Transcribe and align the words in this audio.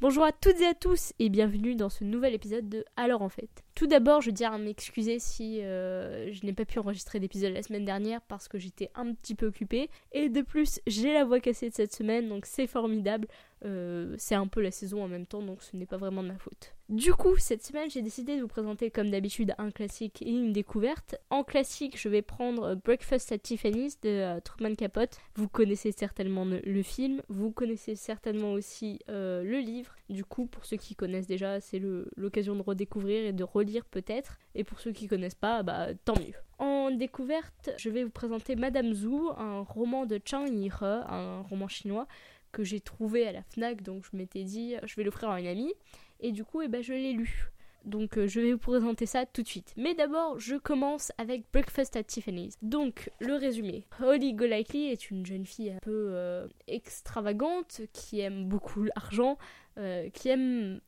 Bonjour 0.00 0.24
à 0.24 0.32
toutes 0.32 0.60
et 0.60 0.66
à 0.66 0.74
tous 0.74 1.12
et 1.18 1.28
bienvenue 1.28 1.74
dans 1.74 1.88
ce 1.88 2.04
nouvel 2.04 2.34
épisode 2.34 2.68
de 2.68 2.84
Alors 2.96 3.22
en 3.22 3.28
fait. 3.28 3.64
Tout 3.74 3.86
d'abord, 3.86 4.20
je 4.20 4.30
tiens 4.30 4.52
à 4.52 4.58
m'excuser 4.58 5.18
si 5.18 5.60
euh, 5.62 6.32
je 6.32 6.46
n'ai 6.46 6.52
pas 6.52 6.64
pu 6.64 6.78
enregistrer 6.78 7.18
d'épisode 7.18 7.52
la 7.52 7.62
semaine 7.62 7.84
dernière 7.84 8.20
parce 8.22 8.48
que 8.48 8.58
j'étais 8.58 8.90
un 8.94 9.12
petit 9.14 9.34
peu 9.34 9.46
occupée. 9.46 9.90
Et 10.12 10.28
de 10.28 10.42
plus, 10.42 10.80
j'ai 10.86 11.12
la 11.12 11.24
voix 11.24 11.40
cassée 11.40 11.70
de 11.70 11.74
cette 11.74 11.92
semaine, 11.92 12.28
donc 12.28 12.46
c'est 12.46 12.66
formidable. 12.66 13.28
Euh, 13.64 14.14
c'est 14.18 14.36
un 14.36 14.46
peu 14.46 14.60
la 14.60 14.70
saison 14.70 15.02
en 15.02 15.08
même 15.08 15.26
temps, 15.26 15.42
donc 15.42 15.62
ce 15.62 15.76
n'est 15.76 15.86
pas 15.86 15.96
vraiment 15.96 16.22
de 16.22 16.28
ma 16.28 16.38
faute. 16.38 16.74
Du 16.88 17.12
coup, 17.12 17.36
cette 17.36 17.62
semaine, 17.62 17.90
j'ai 17.90 18.00
décidé 18.00 18.36
de 18.36 18.40
vous 18.40 18.48
présenter 18.48 18.90
comme 18.90 19.10
d'habitude 19.10 19.54
un 19.58 19.70
classique 19.70 20.22
et 20.22 20.30
une 20.30 20.54
découverte. 20.54 21.16
En 21.28 21.44
classique, 21.44 22.00
je 22.00 22.08
vais 22.08 22.22
prendre 22.22 22.76
Breakfast 22.76 23.30
at 23.30 23.38
Tiffany's 23.40 24.00
de 24.00 24.08
euh, 24.08 24.40
Truman 24.40 24.74
Capote. 24.74 25.18
Vous 25.34 25.48
connaissez 25.48 25.92
certainement 25.92 26.46
le, 26.46 26.82
film, 26.82 27.20
vous 27.28 27.50
connaissez 27.50 27.94
certainement 27.94 28.52
aussi 28.52 29.00
euh, 29.10 29.42
le 29.42 29.58
livre. 29.58 29.94
Du 30.08 30.24
coup, 30.24 30.46
pour 30.46 30.64
ceux 30.64 30.78
qui 30.78 30.94
connaissent 30.94 31.26
déjà, 31.26 31.60
c'est 31.60 31.78
l'occasion 32.16 32.56
de 32.56 32.62
redécouvrir 32.62 33.26
et 33.26 33.34
de 33.34 33.44
relire 33.44 33.84
peut-être. 33.84 34.38
Et 34.54 34.64
pour 34.64 34.80
ceux 34.80 34.92
qui 34.92 35.08
connaissent 35.08 35.34
pas, 35.34 35.62
bah 35.62 35.88
tant 36.06 36.18
mieux. 36.18 36.36
En 36.58 36.90
découverte, 36.90 37.68
je 37.76 37.90
vais 37.90 38.02
vous 38.02 38.10
présenter 38.10 38.56
Madame 38.56 38.94
Zhu, 38.94 39.28
un 39.36 39.60
roman 39.60 40.06
de 40.06 40.18
Chang 40.24 40.46
Yi-he, 40.46 40.82
un 40.82 41.42
roman 41.42 41.68
chinois 41.68 42.08
que 42.50 42.64
j'ai 42.64 42.80
trouvé 42.80 43.28
à 43.28 43.32
la 43.32 43.42
FNAC, 43.42 43.82
donc 43.82 44.06
je 44.10 44.16
m'étais 44.16 44.42
dit 44.42 44.74
je 44.86 44.96
vais 44.96 45.04
l'offrir 45.04 45.28
à 45.28 45.38
une 45.38 45.46
amie, 45.46 45.74
et 46.20 46.32
du 46.32 46.44
coup 46.44 46.62
eh 46.62 46.68
ben, 46.68 46.82
je 46.82 46.92
l'ai 46.92 47.12
lu. 47.12 47.50
Donc 47.84 48.18
euh, 48.18 48.26
je 48.26 48.40
vais 48.40 48.52
vous 48.52 48.58
présenter 48.58 49.06
ça 49.06 49.26
tout 49.26 49.42
de 49.42 49.48
suite. 49.48 49.72
Mais 49.76 49.94
d'abord, 49.94 50.38
je 50.38 50.56
commence 50.56 51.12
avec 51.18 51.44
Breakfast 51.52 51.96
at 51.96 52.04
Tiffany's. 52.04 52.54
Donc 52.62 53.10
le 53.20 53.34
résumé. 53.34 53.84
Holly 54.02 54.34
Golightly 54.34 54.88
est 54.88 55.10
une 55.10 55.24
jeune 55.24 55.46
fille 55.46 55.70
un 55.70 55.78
peu 55.80 56.08
euh, 56.10 56.46
extravagante 56.66 57.82
qui 57.92 58.20
aime 58.20 58.46
beaucoup 58.46 58.82
l'argent, 58.82 59.38
euh, 59.78 60.10
qui 60.10 60.28
aime 60.28 60.80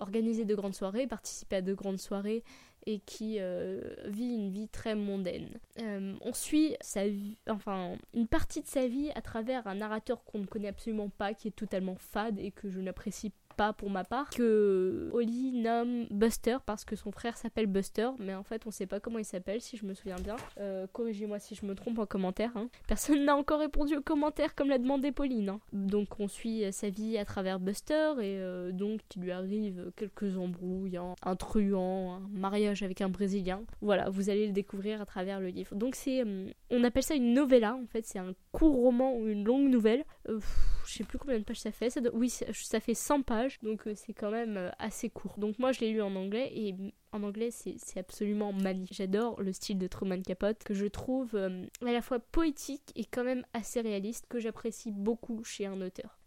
organiser 0.00 0.44
de 0.44 0.54
grandes 0.54 0.74
soirées, 0.74 1.06
participer 1.06 1.56
à 1.56 1.62
de 1.62 1.74
grandes 1.74 2.00
soirées 2.00 2.44
et 2.88 3.00
qui 3.00 3.40
vit 4.04 4.34
une 4.34 4.52
vie 4.52 4.68
très 4.68 4.94
mondaine. 4.94 5.58
On 5.76 6.32
suit 6.32 6.76
enfin 7.48 7.96
une 8.14 8.28
partie 8.28 8.60
de 8.60 8.66
sa 8.68 8.86
vie 8.86 9.10
à 9.16 9.22
travers 9.22 9.66
un 9.66 9.74
narrateur 9.74 10.22
qu'on 10.22 10.38
ne 10.38 10.46
connaît 10.46 10.68
absolument 10.68 11.08
pas, 11.08 11.34
qui 11.34 11.48
est 11.48 11.56
totalement 11.56 11.96
fade 11.96 12.38
et 12.38 12.52
que 12.52 12.70
je 12.70 12.78
n'apprécie 12.78 13.30
pas 13.30 13.45
pour 13.76 13.90
ma 13.90 14.04
part, 14.04 14.30
que 14.30 15.10
Holly 15.12 15.52
nomme 15.52 16.06
Buster 16.10 16.58
parce 16.64 16.84
que 16.84 16.96
son 16.96 17.10
frère 17.10 17.36
s'appelle 17.36 17.66
Buster, 17.66 18.10
mais 18.18 18.34
en 18.34 18.42
fait 18.42 18.66
on 18.66 18.70
sait 18.70 18.86
pas 18.86 19.00
comment 19.00 19.18
il 19.18 19.24
s'appelle 19.24 19.60
si 19.60 19.76
je 19.76 19.86
me 19.86 19.94
souviens 19.94 20.16
bien. 20.16 20.36
Euh, 20.58 20.86
corrigez-moi 20.92 21.38
si 21.38 21.54
je 21.54 21.64
me 21.64 21.74
trompe 21.74 21.98
en 21.98 22.06
commentaire. 22.06 22.50
Hein. 22.54 22.68
Personne 22.86 23.24
n'a 23.24 23.36
encore 23.36 23.60
répondu 23.60 23.96
aux 23.96 24.02
commentaires 24.02 24.54
comme 24.54 24.68
l'a 24.68 24.78
demandé 24.78 25.12
Pauline. 25.12 25.48
Hein. 25.48 25.60
Donc 25.72 26.20
on 26.20 26.28
suit 26.28 26.64
sa 26.72 26.90
vie 26.90 27.18
à 27.18 27.24
travers 27.24 27.58
Buster 27.58 28.12
et 28.20 28.38
euh, 28.38 28.72
donc 28.72 29.00
il 29.16 29.22
lui 29.22 29.32
arrive 29.32 29.90
quelques 29.96 30.36
embrouilles, 30.36 30.96
hein. 30.96 31.14
un 31.22 31.36
truand, 31.36 32.16
un 32.16 32.38
mariage 32.38 32.82
avec 32.82 33.00
un 33.00 33.08
Brésilien. 33.08 33.62
Voilà, 33.80 34.10
vous 34.10 34.30
allez 34.30 34.46
le 34.46 34.52
découvrir 34.52 35.00
à 35.00 35.06
travers 35.06 35.40
le 35.40 35.48
livre. 35.48 35.74
Donc 35.74 35.94
c'est, 35.94 36.22
euh, 36.22 36.50
on 36.70 36.84
appelle 36.84 37.02
ça 37.02 37.14
une 37.14 37.32
novella 37.32 37.74
en 37.74 37.86
fait, 37.86 38.04
c'est 38.04 38.18
un 38.18 38.34
court 38.52 38.74
roman 38.74 39.14
ou 39.16 39.26
une 39.26 39.44
longue 39.44 39.68
nouvelle. 39.68 40.04
je 40.26 40.40
sais 40.84 41.04
plus 41.04 41.18
combien 41.18 41.38
de 41.38 41.44
pages 41.44 41.60
ça 41.60 41.72
fait. 41.72 41.90
Ça 41.90 42.00
oui, 42.12 42.28
ça 42.28 42.80
fait 42.80 42.94
100 42.94 43.22
pages 43.22 43.45
donc 43.62 43.86
euh, 43.86 43.94
c'est 43.94 44.12
quand 44.12 44.30
même 44.30 44.56
euh, 44.56 44.70
assez 44.78 45.10
court. 45.10 45.34
Donc 45.38 45.58
moi 45.58 45.72
je 45.72 45.80
l'ai 45.80 45.92
lu 45.92 46.02
en 46.02 46.14
anglais 46.16 46.50
et 46.54 46.74
en 47.12 47.22
anglais 47.22 47.50
c'est 47.50 47.98
absolument 47.98 48.52
magnifique. 48.52 48.96
J'adore 48.96 49.40
le 49.40 49.52
style 49.52 49.78
de 49.78 49.86
Truman 49.86 50.22
Capote 50.22 50.62
que 50.64 50.74
je 50.74 50.86
trouve 50.86 51.34
euh, 51.34 51.66
à 51.82 51.92
la 51.92 52.02
fois 52.02 52.18
poétique 52.18 52.92
et 52.94 53.04
quand 53.04 53.24
même 53.24 53.44
assez 53.52 53.80
réaliste 53.80 54.26
que 54.28 54.38
j'apprécie 54.38 54.92
beaucoup 54.92 55.42
chez 55.44 55.66
un 55.66 55.80
auteur. 55.80 56.18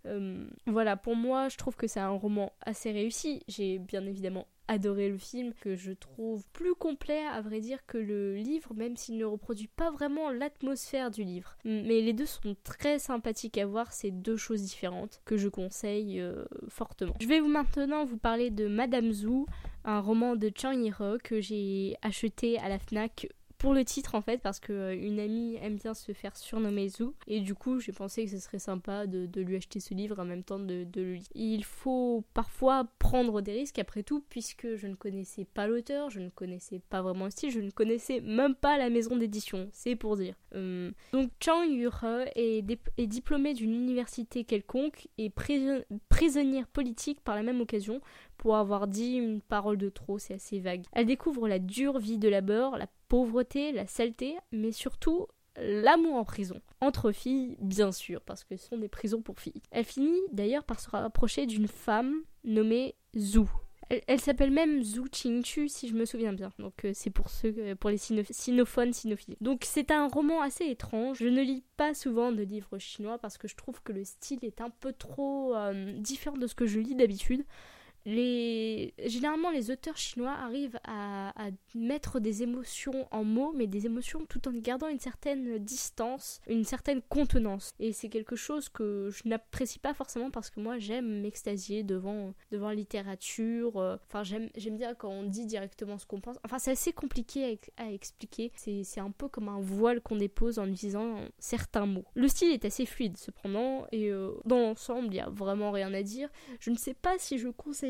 voilà, 0.65 0.97
pour 0.97 1.15
moi 1.15 1.49
je 1.49 1.57
trouve 1.57 1.75
que 1.75 1.87
c'est 1.87 1.99
un 1.99 2.09
roman 2.09 2.53
assez 2.61 2.91
réussi. 2.91 3.43
J'ai 3.47 3.79
bien 3.79 4.05
évidemment 4.05 4.47
adoré 4.69 5.09
le 5.09 5.17
film, 5.17 5.51
que 5.59 5.75
je 5.75 5.91
trouve 5.91 6.45
plus 6.53 6.75
complet 6.75 7.25
à 7.25 7.41
vrai 7.41 7.59
dire 7.59 7.79
que 7.87 7.97
le 7.97 8.35
livre, 8.35 8.73
même 8.75 8.95
s'il 8.95 9.17
ne 9.17 9.25
reproduit 9.25 9.67
pas 9.67 9.89
vraiment 9.89 10.29
l'atmosphère 10.29 11.09
du 11.09 11.23
livre. 11.23 11.57
Mais 11.65 12.01
les 12.01 12.13
deux 12.13 12.27
sont 12.27 12.55
très 12.63 12.99
sympathiques 12.99 13.57
à 13.57 13.65
voir, 13.65 13.91
c'est 13.91 14.11
deux 14.11 14.37
choses 14.37 14.61
différentes 14.61 15.21
que 15.25 15.37
je 15.37 15.49
conseille 15.49 16.21
euh, 16.21 16.45
fortement. 16.67 17.15
Je 17.19 17.27
vais 17.27 17.41
maintenant 17.41 18.05
vous 18.05 18.17
parler 18.17 18.51
de 18.51 18.67
Madame 18.67 19.11
Zhu, 19.11 19.45
un 19.85 19.99
roman 19.99 20.35
de 20.35 20.51
Chang 20.55 20.73
Yi-he 20.73 21.17
que 21.23 21.41
j'ai 21.41 21.95
acheté 22.03 22.59
à 22.59 22.69
la 22.69 22.77
FNAC 22.77 23.27
pour 23.59 23.73
le 23.73 23.83
titre 23.83 24.15
en 24.15 24.21
fait 24.21 24.41
parce 24.41 24.59
que 24.59 24.71
euh, 24.71 24.95
une 24.95 25.19
amie 25.19 25.57
aime 25.61 25.75
bien 25.75 25.93
se 25.93 26.13
faire 26.13 26.35
surnommer 26.35 26.87
Zou 26.87 27.13
et 27.27 27.41
du 27.41 27.53
coup 27.53 27.79
j'ai 27.79 27.91
pensé 27.91 28.23
que 28.23 28.31
ce 28.31 28.39
serait 28.39 28.57
sympa 28.57 29.05
de, 29.05 29.41
lui 29.41 29.57
acheter 29.57 29.79
ce 29.79 29.93
livre 29.93 30.17
en 30.19 30.25
même 30.25 30.43
temps 30.43 30.59
de, 30.59 30.87
le 30.95 31.13
lire. 31.13 31.27
Il 31.35 31.63
faut 31.65 32.23
parfois 32.33 32.87
prendre 32.99 33.41
des 33.41 33.51
risques 33.51 33.77
après 33.77 34.01
tout 34.01 34.23
puisque 34.29 34.75
je 34.75 34.87
ne 34.87 34.95
connaissais 34.95 35.45
pas 35.45 35.67
l'auteur, 35.67 36.09
je 36.09 36.21
ne 36.21 36.29
connaissais 36.29 36.79
pas 36.89 37.01
vraiment 37.01 37.25
le 37.25 37.31
style, 37.31 37.51
je 37.51 37.59
ne 37.59 37.69
connaissais 37.69 38.21
même 38.21 38.55
pas 38.55 38.77
la 38.77 38.89
maison 38.89 39.17
d'édition, 39.17 39.69
c'est 39.73 39.97
pour 39.97 40.15
dire. 40.15 40.35
Euh, 40.55 40.91
donc 41.11 41.29
Chang 41.43 41.63
Yu-he 41.63 42.31
est, 42.35 42.65
est, 42.97 43.07
diplômé 43.07 43.53
d'une 43.53 43.73
université 43.73 44.45
quelconque 44.45 45.09
et 45.17 45.29
prisonnière 45.29 46.67
politique 46.67 47.19
par 47.21 47.35
la 47.35 47.43
même 47.43 47.59
occasion 47.59 47.99
pour 48.37 48.55
avoir 48.55 48.87
dit 48.87 49.15
une 49.15 49.41
parole 49.41 49.77
de 49.77 49.89
trop, 49.89 50.17
c'est 50.17 50.35
assez 50.35 50.59
vague. 50.59 50.85
Elle 50.93 51.05
découvre 51.05 51.47
la 51.49 51.59
dure 51.59 51.99
vie 51.99 52.17
de 52.17 52.29
labeur, 52.29 52.77
la 52.77 52.87
pauvreté, 53.09 53.73
la 53.73 53.87
saleté, 53.87 54.37
mais 54.51 54.71
surtout 54.71 55.27
l'amour 55.57 56.15
en 56.15 56.23
prison. 56.23 56.61
Entre 56.79 57.11
filles, 57.11 57.57
bien 57.59 57.91
sûr, 57.91 58.21
parce 58.21 58.43
que 58.43 58.55
ce 58.55 58.69
sont 58.69 58.77
des 58.77 58.87
prisons 58.87 59.21
pour 59.21 59.39
filles. 59.39 59.61
Elle 59.71 59.83
finit 59.83 60.21
d'ailleurs 60.31 60.63
par 60.63 60.79
se 60.79 60.89
rapprocher 60.89 61.45
d'une 61.45 61.67
femme 61.67 62.21
nommée 62.43 62.95
Zhu. 63.17 63.45
Elle, 64.07 64.19
s'appelle 64.19 64.51
même 64.51 64.83
Zhu 64.83 65.09
Qingchu 65.09 65.67
si 65.67 65.87
je 65.87 65.95
me 65.95 66.05
souviens 66.05 66.31
bien. 66.31 66.51
Donc 66.59 66.85
euh, 66.85 66.91
c'est 66.93 67.09
pour 67.09 67.31
ceux, 67.31 67.55
euh, 67.57 67.75
pour 67.75 67.89
les 67.89 67.97
sinophones, 67.97 68.93
sinophiles. 68.93 69.35
Donc 69.41 69.63
c'est 69.65 69.89
un 69.89 70.07
roman 70.07 70.41
assez 70.41 70.65
étrange. 70.65 71.17
Je 71.17 71.27
ne 71.27 71.41
lis 71.41 71.63
pas 71.75 71.95
souvent 71.95 72.31
de 72.31 72.43
livres 72.43 72.77
chinois 72.77 73.17
parce 73.17 73.39
que 73.39 73.47
je 73.47 73.55
trouve 73.55 73.81
que 73.81 73.91
le 73.91 74.03
style 74.03 74.45
est 74.45 74.61
un 74.61 74.69
peu 74.69 74.93
trop 74.93 75.55
euh, 75.55 75.93
différent 75.93 76.37
de 76.37 76.45
ce 76.45 76.53
que 76.53 76.67
je 76.67 76.79
lis 76.79 76.93
d'habitude 76.93 77.43
Généralement, 78.09 79.51
les 79.51 79.71
auteurs 79.71 79.97
chinois 79.97 80.31
arrivent 80.31 80.79
à, 80.85 81.33
mettre 81.75 82.19
des 82.19 82.43
émotions 82.43 83.07
en 83.11 83.23
mots, 83.23 83.53
mais 83.55 83.67
des 83.67 83.85
émotions 83.85 84.25
tout 84.27 84.47
en 84.47 84.51
gardant 84.53 84.87
une 84.87 84.99
certaine 84.99 85.57
distance, 85.59 86.41
une 86.47 86.63
certaine 86.63 87.01
contenance. 87.01 87.73
Et 87.79 87.93
c'est 87.93 88.09
quelque 88.09 88.35
chose 88.35 88.69
que 88.69 89.09
je 89.11 89.27
n'apprécie 89.27 89.79
pas 89.79 89.93
forcément 89.93 90.31
parce 90.31 90.49
que 90.49 90.59
moi, 90.59 90.79
j'aime 90.79 91.21
m'extasier 91.21 91.83
devant, 91.83 92.33
devant 92.51 92.71
littérature. 92.71 93.77
Euh, 93.77 93.97
enfin, 94.07 94.23
j'aime 94.23 94.77
bien 94.77 94.93
quand 94.95 95.09
on 95.09 95.23
dit 95.23 95.45
directement 95.45 95.97
ce 95.97 96.05
qu'on 96.05 96.21
pense. 96.21 96.37
Enfin, 96.43 96.59
c'est 96.59 96.71
assez 96.71 96.93
compliqué 96.93 97.59
à, 97.77 97.91
expliquer. 97.91 98.51
C'est 98.55 98.99
un 98.99 99.11
peu 99.11 99.27
comme 99.27 99.49
un 99.49 99.59
voile 99.59 100.01
qu'on 100.01 100.15
dépose 100.15 100.59
en 100.59 100.67
disant 100.67 101.19
certains 101.37 101.85
mots. 101.85 102.05
Le 102.15 102.27
style 102.27 102.51
est 102.51 102.65
assez 102.65 102.85
fluide, 102.85 103.17
cependant, 103.17 103.85
et 103.91 104.09
euh, 104.09 104.31
dans 104.45 104.59
l'ensemble, 104.59 105.07
il 105.07 105.13
n'y 105.13 105.19
a 105.19 105.29
vraiment 105.29 105.71
rien 105.71 105.93
à 105.93 106.03
dire. 106.03 106.29
Je 106.59 106.71
ne 106.71 106.77
sais 106.77 106.93
pas 106.93 107.17
si 107.17 107.37
je 107.37 107.47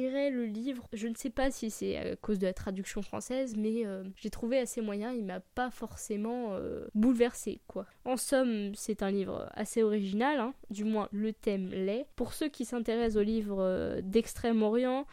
le 0.09 0.46
livre. 0.46 0.88
Je 0.94 1.08
ne 1.08 1.16
sais 1.16 1.30
pas 1.30 1.52
si 1.52 1.70
c'est 1.70 1.97
à 1.97 2.16
cause 2.16 2.40
de 2.40 2.47
la 2.47 2.53
traduction 2.53 3.02
française, 3.02 3.56
mais 3.58 3.86
euh, 3.86 4.03
j'ai 4.16 4.30
trouvé 4.30 4.59
assez 4.59 4.81
moyen. 4.81 5.12
Il 5.12 5.25
m'a 5.25 5.40
pas 5.40 5.70
forcément 5.70 6.53
euh, 6.53 6.88
bouleversé, 6.96 7.62
quoi. 7.68 7.86
En 8.06 8.18
somme, 8.18 8.74
c'est 8.75 9.03
un 9.03 9.12
livre 9.12 9.50
assez 9.53 9.84
original, 9.84 10.40
hein. 10.40 10.53
du 10.69 10.84
moins 10.84 11.08
le 11.12 11.34
thème 11.34 11.69
l'est. 11.69 12.08
Pour 12.16 12.34
ceux 12.34 12.50
qui 12.50 12.66
s'intéressent 12.66 13.22
au 13.22 13.24
livre 13.24 13.58
euh, 13.59 14.02
d'Extrême-Orient, 14.02 15.06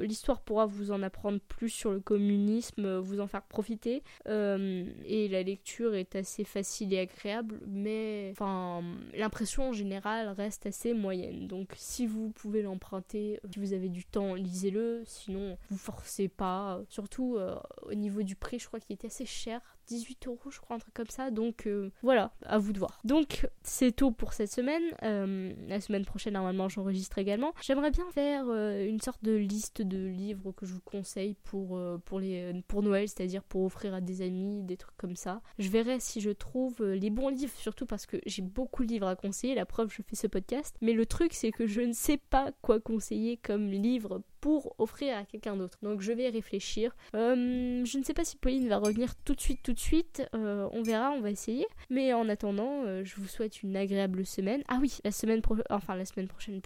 l'histoire 0.00 0.40
pourra 0.40 0.66
vous 0.66 0.92
en 0.92 1.02
apprendre 1.02 1.40
plus 1.40 1.68
sur 1.68 1.90
le 1.90 2.00
communisme, 2.00 2.98
vous 2.98 3.20
en 3.20 3.26
faire 3.26 3.42
profiter. 3.42 4.02
et 4.26 5.28
la 5.28 5.42
lecture 5.42 5.94
est 5.94 6.14
assez 6.16 6.44
facile 6.44 6.92
et 6.92 7.00
agréable, 7.00 7.60
mais 7.66 8.30
enfin, 8.32 8.82
l'impression 9.14 9.70
en 9.70 9.72
général 9.72 10.28
reste 10.28 10.66
assez 10.66 10.94
moyenne. 10.94 11.48
Donc 11.48 11.72
si 11.76 12.06
vous 12.06 12.30
pouvez 12.30 12.62
l'emprunter, 12.62 13.40
si 13.52 13.58
vous 13.58 13.72
avez 13.72 13.88
du 13.88 14.04
temps 14.04 14.33
lisez-le, 14.34 15.02
sinon 15.06 15.56
vous 15.70 15.76
forcez 15.76 16.28
pas. 16.28 16.80
Surtout 16.88 17.36
euh, 17.36 17.56
au 17.82 17.94
niveau 17.94 18.22
du 18.22 18.36
prix, 18.36 18.58
je 18.58 18.66
crois 18.66 18.80
qu'il 18.80 18.94
était 18.94 19.08
assez 19.08 19.26
cher. 19.26 19.60
18 19.86 20.26
euros, 20.26 20.50
je 20.50 20.60
crois, 20.60 20.76
un 20.76 20.78
truc 20.78 20.94
comme 20.94 21.08
ça. 21.08 21.30
Donc 21.30 21.66
euh, 21.66 21.90
voilà, 22.02 22.32
à 22.44 22.58
vous 22.58 22.72
de 22.72 22.78
voir. 22.78 23.00
Donc 23.04 23.48
c'est 23.62 23.92
tout 23.92 24.12
pour 24.12 24.32
cette 24.32 24.50
semaine. 24.50 24.82
Euh, 25.02 25.52
la 25.68 25.80
semaine 25.80 26.04
prochaine, 26.04 26.34
normalement, 26.34 26.68
j'enregistre 26.68 27.18
également. 27.18 27.52
J'aimerais 27.62 27.90
bien 27.90 28.08
faire 28.12 28.44
euh, 28.48 28.86
une 28.86 29.00
sorte 29.00 29.22
de 29.24 29.32
liste 29.32 29.82
de 29.82 30.06
livres 30.06 30.52
que 30.52 30.66
je 30.66 30.74
vous 30.74 30.80
conseille 30.80 31.36
pour, 31.44 31.80
pour, 32.04 32.20
pour 32.68 32.82
Noël, 32.82 33.08
c'est-à-dire 33.08 33.42
pour 33.42 33.64
offrir 33.64 33.94
à 33.94 34.00
des 34.00 34.22
amis, 34.22 34.62
des 34.62 34.76
trucs 34.76 34.96
comme 34.96 35.16
ça. 35.16 35.40
Je 35.58 35.68
verrai 35.68 36.00
si 36.00 36.20
je 36.20 36.30
trouve 36.30 36.82
les 36.84 37.10
bons 37.10 37.28
livres, 37.28 37.52
surtout 37.56 37.86
parce 37.86 38.06
que 38.06 38.16
j'ai 38.26 38.42
beaucoup 38.42 38.84
de 38.84 38.88
livres 38.88 39.06
à 39.06 39.16
conseiller. 39.16 39.54
La 39.54 39.66
preuve, 39.66 39.90
je 39.90 40.02
fais 40.02 40.16
ce 40.16 40.26
podcast. 40.26 40.76
Mais 40.80 40.92
le 40.92 41.06
truc, 41.06 41.32
c'est 41.32 41.50
que 41.50 41.66
je 41.66 41.80
ne 41.80 41.92
sais 41.92 42.16
pas 42.16 42.50
quoi 42.62 42.80
conseiller 42.80 43.36
comme 43.36 43.70
livre 43.70 44.22
pour 44.44 44.74
offrir 44.76 45.16
à 45.16 45.24
quelqu'un 45.24 45.56
d'autre. 45.56 45.78
Donc 45.82 46.02
je 46.02 46.12
vais 46.12 46.28
réfléchir. 46.28 46.94
Euh, 47.14 47.82
je 47.82 47.98
ne 47.98 48.04
sais 48.04 48.12
pas 48.12 48.26
si 48.26 48.36
Pauline 48.36 48.68
va 48.68 48.76
revenir 48.76 49.14
tout 49.24 49.34
de 49.34 49.40
suite, 49.40 49.60
tout 49.62 49.72
de 49.72 49.78
suite. 49.78 50.22
Euh, 50.34 50.68
on 50.72 50.82
verra, 50.82 51.12
on 51.12 51.22
va 51.22 51.30
essayer. 51.30 51.66
Mais 51.88 52.12
en 52.12 52.28
attendant, 52.28 52.82
euh, 52.84 53.02
je 53.06 53.16
vous 53.16 53.26
souhaite 53.26 53.62
une 53.62 53.74
agréable 53.74 54.26
semaine. 54.26 54.62
Ah 54.68 54.76
oui, 54.82 54.98
la 55.02 55.12
semaine 55.12 55.40
prochaine, 55.40 55.64
enfin 55.70 55.96
la 55.96 56.04
semaine 56.04 56.28
prochaine, 56.28 56.60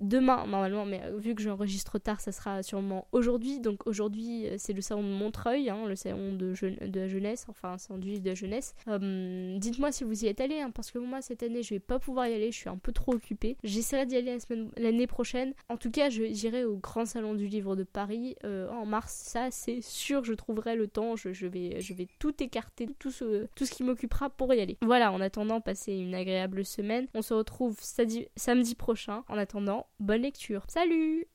demain 0.00 0.46
normalement, 0.46 0.86
mais 0.86 1.02
vu 1.18 1.34
que 1.34 1.42
j'enregistre 1.42 1.98
tard, 1.98 2.20
ça 2.20 2.30
sera 2.30 2.62
sûrement 2.62 3.08
aujourd'hui. 3.10 3.58
Donc 3.58 3.88
aujourd'hui, 3.88 4.46
c'est 4.56 4.72
le 4.72 4.80
salon 4.80 5.02
de 5.02 5.08
Montreuil, 5.08 5.68
hein, 5.68 5.84
le 5.88 5.96
salon 5.96 6.32
de, 6.32 6.54
de, 6.86 7.00
la 7.00 7.08
jeunesse, 7.08 7.46
enfin 7.48 7.72
un 7.72 7.78
salon 7.78 7.98
du 7.98 8.06
livre 8.06 8.22
de 8.22 8.28
la 8.28 8.34
jeunesse. 8.36 8.76
Dites-moi 8.86 9.90
si 9.90 10.04
vous 10.04 10.24
y 10.24 10.28
êtes 10.28 10.40
allé, 10.40 10.60
hein, 10.60 10.70
parce 10.70 10.92
que 10.92 11.00
moi 11.00 11.22
cette 11.22 11.42
année, 11.42 11.64
je 11.64 11.74
vais 11.74 11.80
pas 11.80 11.98
pouvoir 11.98 12.28
y 12.28 12.34
aller, 12.34 12.52
je 12.52 12.56
suis 12.56 12.68
un 12.68 12.78
peu 12.78 12.92
trop 12.92 13.14
occupée. 13.14 13.56
J'essaierai 13.64 14.06
d'y 14.06 14.16
aller 14.16 14.38
l'année 14.76 15.08
prochaine. 15.08 15.54
En 15.68 15.76
tout 15.76 15.90
cas, 15.90 16.08
j'irai 16.08 16.64
au 16.64 16.76
grand 16.76 17.04
salon 17.04 17.15
du 17.34 17.46
livre 17.46 17.76
de 17.76 17.84
Paris 17.84 18.36
en 18.44 18.86
mars. 18.86 19.12
Ça, 19.12 19.50
c'est 19.50 19.80
sûr, 19.80 20.24
je 20.24 20.34
trouverai 20.34 20.76
le 20.76 20.86
temps. 20.86 21.16
Je, 21.16 21.46
vais, 21.46 21.80
je 21.80 21.94
vais 21.94 22.08
tout 22.18 22.42
écarter, 22.42 22.88
tout 22.98 23.10
ce, 23.10 23.46
tout 23.54 23.64
ce 23.64 23.72
qui 23.72 23.82
m'occupera 23.82 24.30
pour 24.30 24.52
y 24.54 24.60
aller. 24.60 24.76
Voilà, 24.82 25.12
en 25.12 25.20
attendant, 25.20 25.60
passez 25.60 25.94
une 25.94 26.14
agréable 26.14 26.64
semaine. 26.64 27.06
On 27.14 27.22
se 27.22 27.34
retrouve 27.34 27.78
samedi 27.80 28.74
prochain. 28.74 29.24
En 29.28 29.38
attendant, 29.38 29.86
bonne 30.00 30.22
lecture. 30.22 30.64
Salut 30.68 31.24